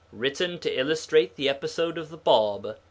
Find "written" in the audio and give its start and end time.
0.11-0.57